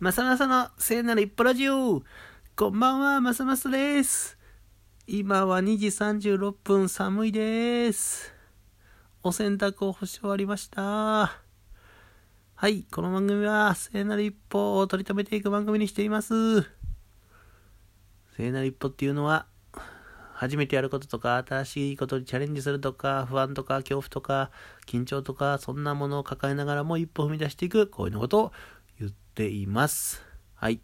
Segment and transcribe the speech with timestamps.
[0.00, 2.02] まさまさの聖なる一歩ラジオ
[2.56, 4.38] こんばんは、まさまさです。
[5.06, 8.32] 今は2時36分、寒いです。
[9.22, 10.80] お洗濯を干し終わりました。
[12.54, 16.62] はい、この番組は聖なる一歩を取り留めていく番組にしています。
[18.38, 19.44] 聖なる一歩っていうのは、
[20.32, 24.50] 初めてやることとか、新しいことにチャレンジするとか、不安とか、恐怖とか、
[24.86, 28.52] 緊張とか、そんなものを抱えながらも一歩踏み出していく、こういうのことを
[29.40, 30.22] ています。
[30.54, 30.80] はい。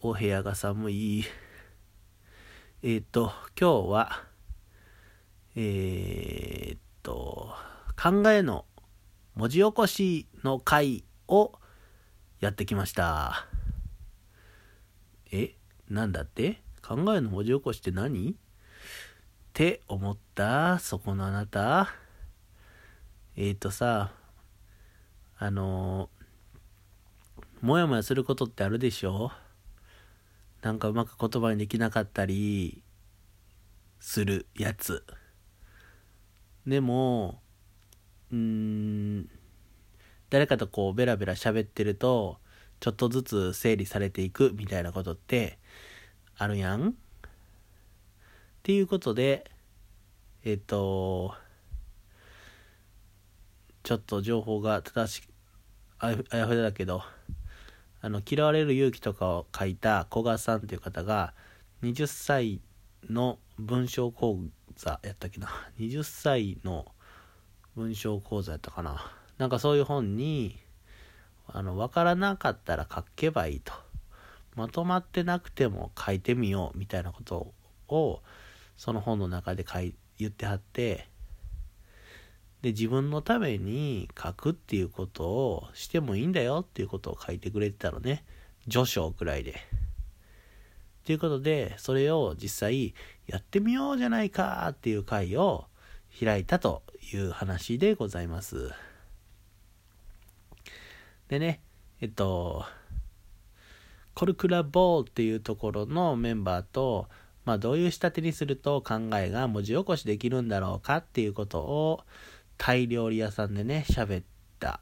[0.00, 1.24] お部屋が寒い。
[2.82, 4.24] えっ、ー、と、今日は、
[5.54, 7.54] えっ、と、
[7.96, 8.64] 考えの
[9.36, 11.52] 文字起こしの回を
[12.40, 13.46] やってきました。
[15.30, 15.54] え
[15.88, 16.60] なんだって？
[16.82, 18.30] 考えの文字起こしって何？
[18.32, 18.34] っ
[19.52, 21.94] て思ったそこのあなた。
[23.36, 24.10] えっ、ー、とさ、
[25.38, 26.10] あの
[27.60, 29.32] もやもやすることってあるでしょ？
[30.62, 32.82] なんかうまく言葉にできなかったり
[34.00, 35.04] するやつ。
[36.66, 37.40] でも、
[38.30, 39.28] うーん、
[40.30, 42.38] 誰かとこうベラベラ喋ってると、
[42.80, 45.58] ちょっとずつ整理されていくみたいなことって
[46.36, 46.90] あるやん？
[46.90, 46.92] っ
[48.62, 49.50] ていうことで、
[50.44, 51.34] えっ、と、
[53.82, 55.30] ちょっと情報が正しく
[55.98, 57.02] あやふやだけど、
[58.00, 61.34] あの嫌われる勇気とかを書いた古賀さんという方が
[61.82, 62.60] 20歳
[63.08, 64.38] の文章講
[64.76, 65.48] 座やったっけな
[65.78, 66.86] ？20歳の
[67.74, 69.10] 文章講座やったかな？
[69.38, 70.58] なんかそういう本に
[71.46, 73.72] あの分からなかったら書けばいいと。
[74.54, 77.52] まとまってなくても書いてみようみたいなこと
[77.88, 78.22] を
[78.76, 81.08] その本の中で書い言ってはって
[82.62, 88.24] で、自分のために書くっていうことをしてもいいんだよっていうことを書いてくれてたのね。
[88.68, 89.54] 序章くらいで。
[91.04, 92.94] ということで、それを実際
[93.26, 95.66] やってみようじゃないかっていう会を
[96.18, 96.82] 開いたと
[97.12, 98.70] いう話でございます。
[101.28, 101.60] でね、
[102.00, 102.64] えっと、
[104.14, 107.08] コルクラボーっていうところのメンバーと、
[107.44, 112.00] まあどういう仕立てにすると考えが文字起こしできるんだろうかっていうことを
[112.58, 114.24] タイ料理屋さんでね、喋っ
[114.58, 114.80] た。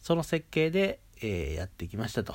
[0.00, 2.34] その設計で、えー、やってきましたと。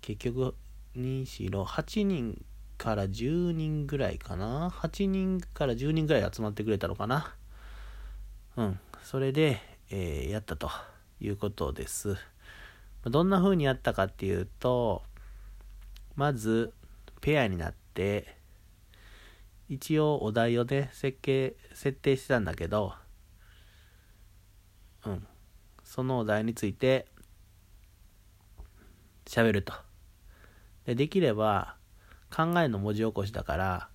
[0.00, 0.54] 結局、
[0.96, 2.44] 2、4、8人
[2.78, 4.70] から10人ぐらいかな。
[4.70, 7.34] 8人から10人ぐらい集まってくれたのかな。
[8.56, 8.80] うん。
[9.02, 9.60] それで、
[9.90, 10.70] えー、やったと
[11.20, 12.16] いうことです。
[13.04, 15.02] どんな風にやったかっていうと、
[16.14, 16.72] まず、
[17.20, 18.37] ペアになって、
[19.68, 22.94] 一応お題をね、設計、設定してたんだけど、
[25.04, 25.26] うん。
[25.84, 27.06] そのお題について、
[29.26, 29.74] 喋ると。
[30.86, 31.76] で、できれば、
[32.34, 33.88] 考えの文字起こしだから、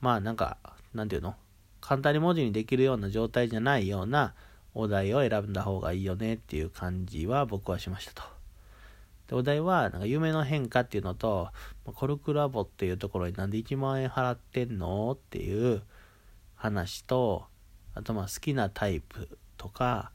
[0.00, 0.58] まあなんか、
[0.92, 1.36] なんていうの？
[1.80, 4.34] 簡単に文字にできるような状態じゃないような
[4.74, 8.31] お題を選んだ方がいいよねっていう感じは僕はしましたと。
[9.28, 11.48] でお題はなんか夢の変化っていうのと
[11.84, 15.82] コルクラボっていうところになんで1万円払ってんのっていう
[16.54, 17.44] 話と
[17.94, 20.12] あとまあ好きなタイプとか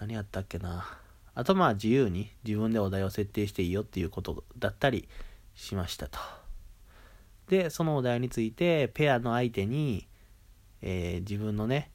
[0.00, 0.86] 何やったっけな。
[1.34, 5.08] あとまあ自由に自分でお題を設定していいよっていうことだったり
[5.54, 6.18] しましたと。
[7.48, 10.06] でそのお題についてペアの相手に、
[10.80, 11.90] えー、自分のね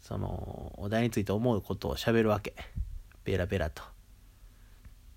[0.00, 2.54] そのお題について思うことをしゃべるわけ。
[3.24, 3.82] ベラベラと。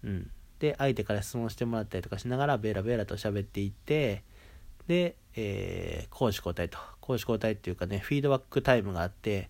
[0.04, 0.32] うん。
[0.60, 4.24] で、相手から質問してもらったりとかしながら、ベラベラと喋っていって、
[4.88, 6.78] で、えー、講師交代と。
[7.00, 9.48] 講師交代っていうかね、フィードバックタイムがあって、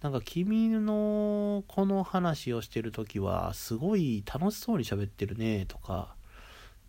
[0.00, 6.14] なんか君のこの話をしてる時は、すごい楽しそうに喋ってるね、とか、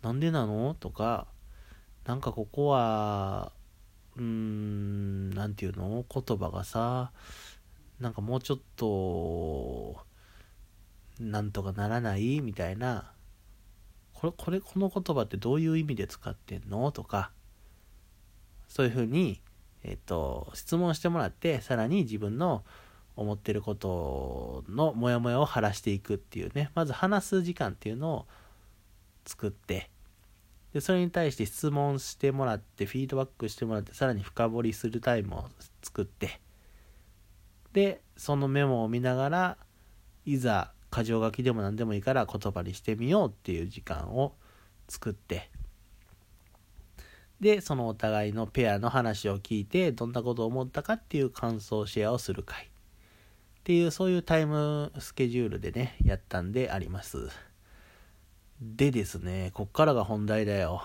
[0.02, 1.26] なんでなのとか、
[2.06, 3.52] なんかここは、
[4.16, 6.04] うーん、なんていうの？
[6.08, 7.12] 言葉がさ、
[7.98, 9.98] なんかもうちょっと、
[11.20, 12.40] なんとかならない？
[12.40, 13.12] みたいな、
[14.14, 16.90] これ、これ、この言葉ってどういう意味で使ってんの？
[16.92, 17.30] とか、
[18.68, 19.40] そういうふうに、
[19.82, 22.64] えっと、質問してもらって、さらに自分の
[23.16, 28.26] 思ってることのモヤモヤを晴らしていくっていうね、まず話す時間っていうのを
[29.26, 29.90] 作って、
[30.72, 35.44] で、それに対して質問してもらって、フィードバックしてもらって、さらに深掘りするタイムを
[35.82, 36.40] 作って、
[37.72, 39.56] で、そのメモを見ながら、
[40.24, 44.34] いざ箇条書きでも何でもいいから言葉にしてみようっていう時間を
[44.88, 45.50] 作って
[47.40, 52.70] でそのお互いのペアの話を聞いてどんなことを思ったかっていう感想シェアをする回
[53.60, 57.28] っていう、そういうタイムスケジュールでね、やったんであります。
[58.60, 60.82] でですね、こっからが本題だよ。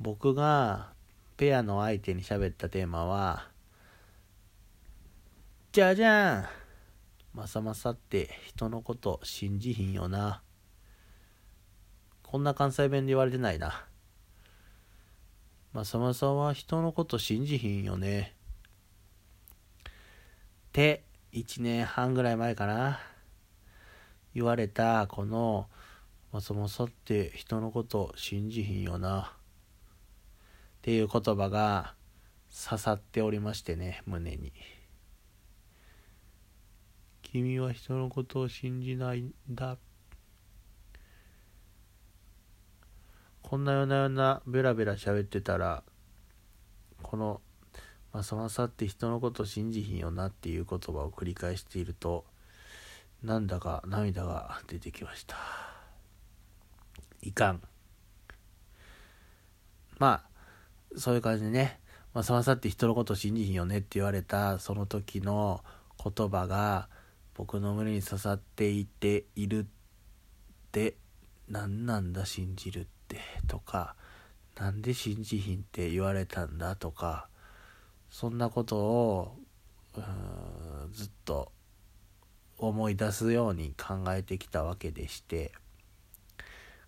[0.00, 0.92] 僕が
[1.36, 3.48] ペアの相手に喋ったテーマは、
[5.70, 6.44] じゃじゃん
[7.32, 10.42] まさまさって人のこと信じひんよな。
[12.22, 13.84] こんな関西弁で言われてないな。
[15.72, 18.34] まさまさは人のこと信じひんよね。
[19.86, 22.98] って1年半ぐらい前かな
[24.34, 25.68] 言われたこの
[26.32, 29.22] 「まさまさって人のこと信じひんよな」
[30.78, 31.94] っていう言葉が
[32.52, 34.52] 刺さっておりましてね胸に。
[37.32, 39.78] 君は人のことを信じないんだ。
[43.42, 45.82] こんなようなよなベラベラ喋ってたら、
[47.02, 47.40] この
[48.12, 52.24] まあ、そのさって人のこと信じひんよなっていう言葉を繰り返していると
[53.22, 55.36] なんだか涙が出てきました
[57.22, 57.60] いかん
[59.98, 61.78] まあそういう感じでね、
[62.14, 65.62] まあ、そのさって人のこと信じひんよねって言われたその時の
[66.02, 66.88] 言葉が
[67.40, 69.64] 僕の胸に刺さっていているっ
[70.72, 70.96] て
[71.48, 73.16] 何なんだ信じるって
[73.46, 73.96] とか
[74.58, 77.28] なんで信じひんって言われたんだとか
[78.10, 79.36] そんなことを
[80.92, 81.50] ずっと
[82.58, 85.52] 思い出すように考えてきたわけでして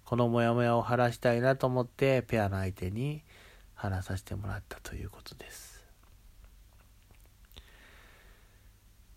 [0.04, 3.24] このモヤモヤを晴らしたいなと思ってペアの相手に
[3.72, 5.71] 話させてもらったということです。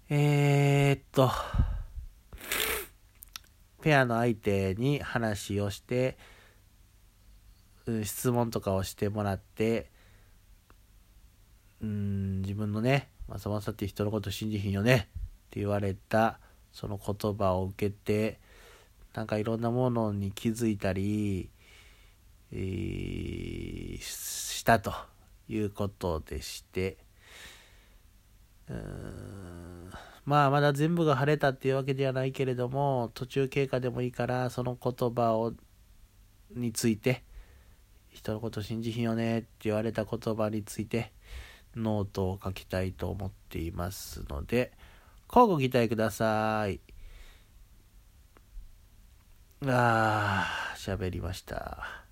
[0.08, 1.32] えー、っと
[3.82, 6.16] ペアの相手に話をして
[8.04, 9.90] 質問とかをしてもらって
[11.82, 15.00] うん自分のね、まさまさって人のこと信じひんよねっ
[15.50, 16.40] て言われた
[16.72, 18.40] その言葉を受けて
[19.16, 21.50] なんかいろんなものに気づいたり、
[22.52, 24.94] えー、したと
[25.50, 26.98] いうことでして
[28.70, 29.90] うん
[30.26, 35.54] まあまだ全部が晴れたっていうわけではないけれども途中経過でもいいからその言葉を
[36.56, 37.24] について
[38.10, 41.12] 人のこと信じひんよねって言われた言葉について
[41.76, 44.72] ノートを書きたいと思っていますので、
[45.28, 46.80] 乞うご期待ください。
[49.68, 52.05] あー、喋りました。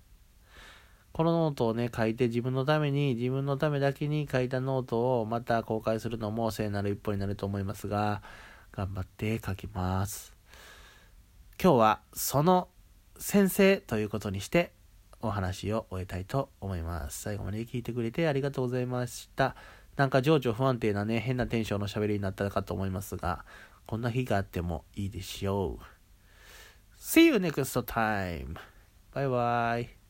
[1.14, 8.20] このノートをね、書いて自分のために、自分のためだけに書いたノートをまた公開するのも聖なる一歩になると思いますが、
[8.72, 10.34] 頑張って書きます。
[11.62, 12.66] 今日はその
[13.16, 14.72] 先生ということにして
[15.22, 17.22] お話を終えたいと思います。
[17.22, 19.54] 最後まで聞いてくれてありがとうございました。
[19.96, 23.44] なんか情緒不安定なね、変なテンションの喋りになったかと思いますが、
[23.86, 25.84] こんな日があってもいいでしょう。
[26.98, 28.56] See you next time!
[29.12, 30.03] バイバイ。